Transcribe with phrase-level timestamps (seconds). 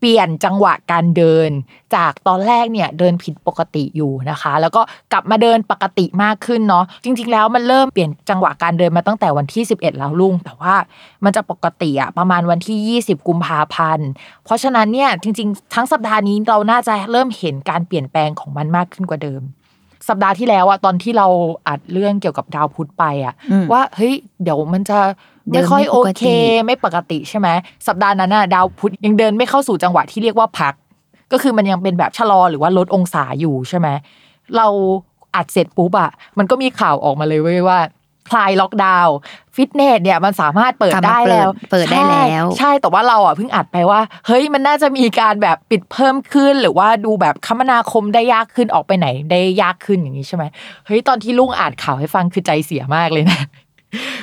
[0.00, 1.50] เปลี่ยนจังหวะการเดิน
[1.94, 10.74] จากตอนแรกเนี่ยเดินผิดปกติอยู่นะคะ แล้วก็กลับมาเดินปกติมากขึ้นเนาะจริง ๆ แล้วมันเริ่มเปลี่ยนจังหวะการเดินมาตั้งแต่วันที่ 11 แล้วลุง แต่ว่า
[11.24, 14.08] มันจะปกติอะประมาณวันที่ 20 กุมภาพันธ์
[14.44, 19.42] เพราะฉะนั้นเนี่ยจริง ๆ ทั้งสัปดาห์นี้เราน่าจะเริ่มเห็นการเปลี่ยนแปลงของมันมากขึ้นกว่าเดิม
[20.08, 21.26] สัปดาห์ที่แล้วอะตอนที่เรา
[21.68, 25.10] อัดเรื่องเกี่ยวกับดาวพุธไปอะอืมว่าเฮ้ยเดี๋ยวมันจะเดิ
[25.52, 26.24] ไม่นค่อยไม่โอปกติเค
[26.66, 27.48] ไม่ปกติใช่ไหม
[27.86, 30.74] สัปดาห์นั้นน่ะดาวพุธยังเดินไม่เข้าสู่จังหวะที่เรียกว่าพัก
[31.32, 33.88] ก็คือมันยังเป็นแบบชะลอหรือว่าลดองศาอยู่ใช่ไหม
[34.56, 34.66] เรา
[35.34, 37.78] อัดเสร็จปุ๊บอะมันก็มีข่าวออกมาเลยเว้ยว่า
[38.30, 39.16] คลายล็อกดาวน์
[39.54, 50.44] ฟิตเนสเนี่ยมันสามารถเปิดกลับมาได้แล้ว เปิดเปิดได้แล้วใช่ใช่แต่ว่าเราอะเพิ่งอัดไปว่า เฮ้ยมันน่าจะมีการแบบปิดเพิ่มขึ้น หรือว่าดูแบบคมนาคมได้ยากขึ้นออกไปไหนได้ยากขึ้นอย่างนี้ใช่ไหม
[50.86, 53.40] เฮ้ยตอนที่ลุงอ่านข่าวให้ฟังคือใจเสียมากเลยนะ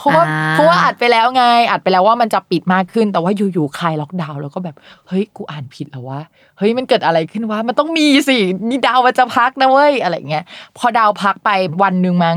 [0.00, 4.76] เพราะว่าอ่าเพราะว่าอัดไปแล้วไง อัดไปแล้วว่ามันจะปิดมากขึ้น แต่ว่าอยู่ๆคลายล็อกดาวน์แล้วก็แบบ
[5.08, 6.20] เฮ้ยกูอ่านผิดแล้ววะ
[6.58, 8.38] เฮ้ยมันเกิดอะไรขึ้นวะมันต้องมีสิ
[8.68, 10.44] นี่ดาวมันจะพักนะเว้ยอะไรเงี้ย
[10.78, 11.50] พอดาวพักไป
[11.82, 12.36] วันหนึ่งมั้ง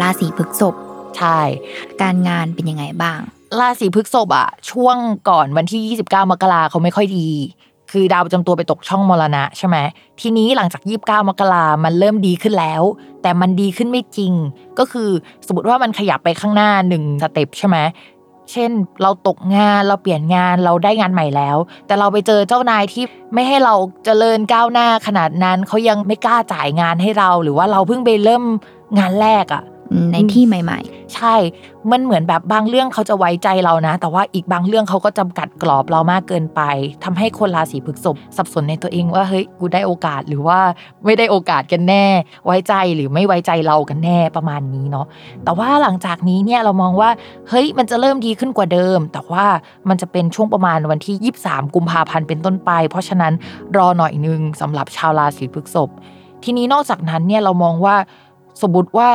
[0.00, 0.74] ราศีพฤษภ
[1.16, 1.38] ใช่
[2.02, 3.20] การงานเป็นยังไงบ้าง
[3.60, 4.96] ราศีพฤษภอะช่วง
[5.28, 7.28] ก่อนวันที่ 29 มกราเขาไม่ค่อยดี
[7.92, 9.76] คือดาวประจำตัวไปตกช่องมรณะใช่ไหม
[10.20, 12.82] ทีนี้หลังจาก 29 มกรามันเริ่มดีขึ้นแล้ว
[13.22, 14.32] แต่มันดีขึ้นไม่จริง
[14.78, 15.10] ก็คือ
[15.46, 17.76] สมมติว่ามันขยับไปข้างหน้าหนึ่งสเต็ปใช่ไหม
[18.52, 18.70] เช่น
[19.02, 23.04] เราตกงานเราเปลี่ยนงานเราได้งานใหม่แล้ว แต่เราไปเจอเจ้านายที่
[23.34, 28.44] ไม่ให้เราเจริญก้าวหน้าขนาดนั้นเขายังไม่กล้าจ่ายงานให้เรา หรือว่าเราเพิ่งไปเริ่ม
[28.98, 29.62] งานแรกอะ
[30.12, 30.80] ในที่ใหม่
[31.14, 31.34] ใช่
[31.90, 36.60] มันเหมือนแบบบางเรื่องเขาจะไว้ใจเรานะ แต่ว่าอีกบางเรื่องเขาก็จำกัดกรอบเรามากเกินไป
[37.04, 40.60] ทำให้คนราศีพฤษภสับสนในตัวเองว่าเฮ้ยกูได้โอกาสหรือว่า
[41.04, 42.04] ไม่ได้โอกาสกันแน่
[42.46, 45.06] ไว้ใจหรือไม่ไว้ใจเรากันแน่ประมาณนี้เนาะ
[45.44, 47.10] แต่ว่าหลังจากนี้เนี่ยเรามองว่า
[47.48, 49.46] เฮ้ยมันจะเริ่มดีขึ้นกว่าเดิม แต่ว่า
[49.88, 53.32] มันจะเป็นช่วงประมาณวันที่ 23 กุมภาพันธ์เป็นต้นไป เพราะฉะนั้น
[53.76, 55.90] รอหน่อยนึงสำหรับชาวราศีพฤษภ
[56.44, 57.96] ทีนี้นอกจากนั้นเนี่ยเรามองว่า
[58.62, 59.08] สมมติว่า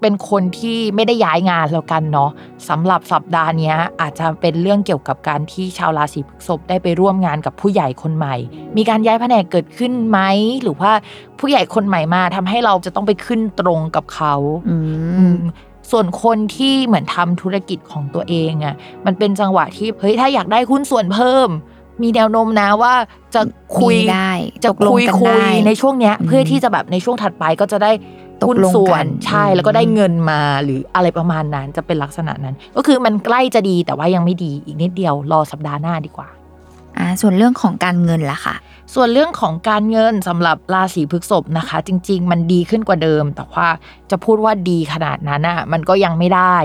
[0.00, 2.30] เป็นคนที่ไม่ได้ย้ายงานแล้วกันเนาะ
[2.68, 8.36] สำหรับสัปดาห์เนี้ยอาจจะเป็นเรื่องเกี่ยวกับการที่ชาวราศีพฤษภได้ไปร่วมงานกับผู้ใหญ่คนใหม่
[8.76, 10.18] มีการย้ายแผนกเกิดขึ้นไหม
[10.62, 10.92] หรือว่า
[11.38, 14.76] ผู้ใหญ่คนใหม่มาทำให้เราจะต้องไปขึ้นตรงกับเขาๆอื
[15.16, 15.38] อืมม
[15.90, 18.74] ส่วนคนที่เหมือนทำธุรกิจของตัวเองอะ่ะ
[19.06, 21.48] มันเป็นจังหวะที่เฮ้ยถ้าอยากได้หุ้นส่วนเพิ่ม
[22.02, 22.94] มีแนวโน้มนะว่า
[23.34, 23.40] จะ
[23.78, 24.30] คุยมีได้
[24.64, 27.92] จะตกลงคุยกันคุได้ยในช่วงเนี้ยอืมเพื่อที่จะแบบในช่วงถัดไปก็จะได้
[28.40, 36.28] ตกหุ้นลงส่วกันนใช่อืมแล้วก็ได้เงินมาหรืออะไรประมาณนั้นจะเป็นลักษณะนั้น ก็คือมันใกล้จะดีแต่ว่ายังไม่ดีอีกนิดเดียวรอสัปดาห์หน้าดีกว่า
[36.98, 38.54] อ่าส่วนเรื่องของการเงินล่ะค่ะ
[38.94, 43.66] ส่วนเรื่องของการเงินสำหรับราศีพฤษภนะคะ จริง ๆ มันดีขึ้นกว่าเดิม แต่ว่า
[44.10, 46.56] จะพูดว่าดีขนาดนั้นอะมันก็ยังไม่ได้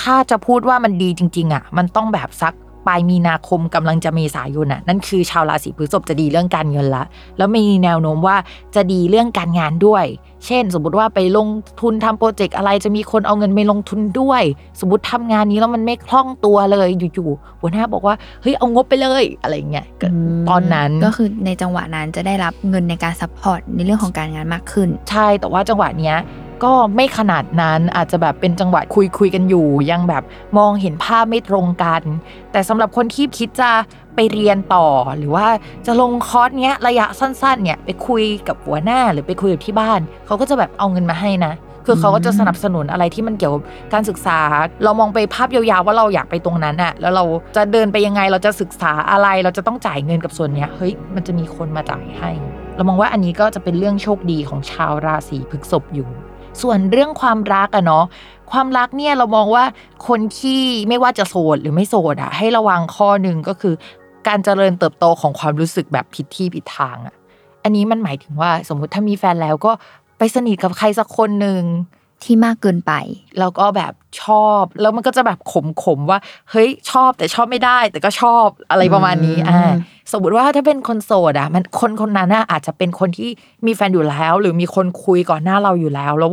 [0.00, 2.54] ถ้าจะพูดว่ามันดีจริง ๆอะมันต้องแบบสัก
[2.86, 7.04] ปลายมีนาคมกำลังจะเมษายนอะนั่นคือชาวราศีพฤษภจะดีเรื่องการเงินละ
[7.38, 8.36] แล้วมีแนวโน้มว่า
[8.74, 10.04] จะดีเรื่องการงานด้วย
[10.46, 11.48] เช่น สมมติว่าไปลง
[11.80, 14.42] ทุนทำโปรเจกต์อะไรจะมีคนเอาเงินไปลงทุนด้วย
[14.80, 20.08] สมมติทำงานนี้แล้วมันไม่คล่องตัวเลยอยู่ๆหัวหน้าบอกว่าเฮ้ยเอางบไปเลยอะไรเงี้ยก็
[20.48, 26.16] ตอนนั้นก็คือในจังหวะนั้นจะได้รับเงินในการ support ในเรื่องของการงานมากขึ้น ใช่แต่ว่าจังหวะเนี้ย
[26.64, 30.22] ก็ไม่ขนาดนั้นอาจจะแบบเป็นจังหวะคุยคุยกันอยู่ ยังแบบ
[30.58, 32.02] มองเห็นภาพไม่ตรงกัน
[32.52, 33.70] แต่สำหรับคนที่คิดจะ
[34.14, 34.86] ไปเรียนต่อ
[35.18, 35.46] หรือว่า
[35.86, 41.54] จะลงคอร์สเนี้ยระยะสั้นๆเนี่ยไปคุยกับหัวหน้าหรือไปคุยกับที่บ้าน เขาก็จะแบบเอาเงินมาให้นะ
[41.86, 43.62] คือเขาก็จะสนับสนุนอะไรที่มันเกี่ยวกับ
[43.92, 44.38] การศึกษา
[44.84, 47.24] เรามองไปภาพยาวๆว่าเราอยากไปตรงนั้นอะแล้วเรา
[47.56, 52.30] จะเดินไปยังไงเราจะศึกษาอะไร เราจะต้องจ่ายเงินกับส่วนเนี้ยเฮ้ยมันจะมีคนมาจ่ายให้
[52.76, 56.08] เรามองว่าอันนี้ก็จะเป็นเรื่องโชคดีของชาวราศีพฤษภอยู่
[56.60, 58.04] ส่วนเรื่องความรักอะเนาะ
[58.52, 59.64] ความรักเนี่ยเรามองว่า
[60.08, 63.74] คนที่ไม่ว่าจะโสดหรือไม่โสดอะให้ระวังข้อหนึ่งก็คือ
[64.28, 67.14] การเจริญเติบโตของความรู้สึกแบบผิดที่ผิดทางอะ
[67.62, 69.72] อันนี้มันหมายถึงว่าสมมุติถ้ามีแฟนแล้วก็
[70.18, 71.62] ไปสนิทกับใครสักคนหนึ่ง
[72.24, 72.92] ที่มากเกินไป
[73.38, 73.92] แล้วก็แบบ
[74.22, 76.18] ชอบ แล้วมันก็จะแบบขมขมๆว่า
[76.50, 79.72] เฮ้ยชอบแต่ชอบไม่ได้ แต่ก็ชอบอะไรประมาณนี้อืมอ่า
[80.12, 83.28] สมมติว่าถ้าเป็นคนโสดอะ มันคนคนนั้นน่ะอาจจะเป็นคนที่
[83.66, 86.32] มีแฟนอยู่แล้ว หรือมีคนคุยก่อนหน้าเราอยู่แล้วแล้ว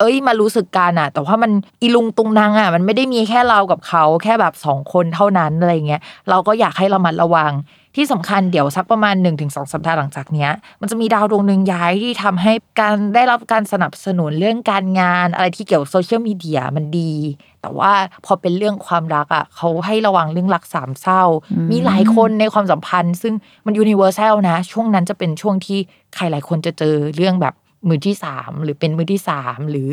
[0.00, 1.50] เอ้ยมารู้สึกกันอะ แต่ว่ามัน
[1.82, 7.52] อีลุงตุงนางอะ มันไม่ได้มีแค่เรากับเขาแค่แบบสองคนเท่านั้นอะไรเงี้ยเราก็อยากให้เราระมัดระวัง
[7.96, 10.50] ที่สำคัญเดี๋ยวสักประมาณ 1-2 สัปดาห์หลังจากเนี้ย
[10.80, 17.12] มันจะมีดาวดวงหนึ่งย้ายที่ทำให้การได้รับการสนับสนุนเรื่องการงาน อะไรที่เกี่ยวกับโซเชียลมีเดียมันดี
[17.60, 17.92] แต่ว่า
[18.24, 21.22] พอเป็นเรื่องความรักอะเขาให้ระวังเรื่องรักสามเศร้า
[21.52, 23.34] อืมมีหลายคนในความสัมพันธ์ ซึ่ง
[23.66, 25.78] มัน universal นะ ช่วงนั้นจะเป็นช่วงที่
[26.14, 27.54] ใครหลายคนจะเจอเรื่องแบบ
[27.88, 29.88] มือที่สามหรือเป็นมือที่สามหรือ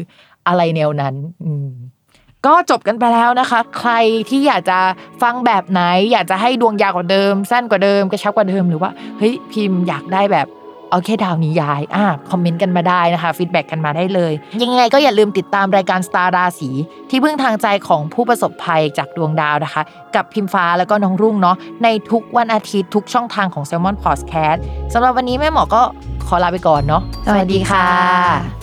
[0.48, 1.16] อะไรแนวนั้น
[1.46, 1.70] อืม
[2.46, 3.92] ก็จบกันไปแล้วนะคะ ใคร
[4.30, 4.80] ที่อยากจะ
[5.22, 5.82] ฟังแบบไหน
[6.12, 10.48] อยากจะให้ดวงยาวกว่าเดิม สั้นกว่าเดิมกระชับกว่าเดิมหรือว่าเฮ้ยพิมพ์อยากได้แบบ
[10.90, 16.70] เอาแค่ดาวนี้ย้ายอะคอมเมนต์กันมาได้นะคะ feedback กันมาได้เลย ยังไงก็อย่าลืมติดตามรายการสตาร์ราศี
[17.10, 19.82] ที่พึ่งทางใจของผู้ประสบภัยจากดวงดาวนะคะ
[20.16, 24.60] กับพิมฟ้าแล้วก็น้องรุ่งเนาะในทุกวันอาทิตย์ทุกช่องทางของ Salmon Podcast
[24.94, 25.82] สำหรับวันนี้แม่หมอก็
[26.28, 28.63] ขอลาไปก่อนเนาะสวัสดีค่ะ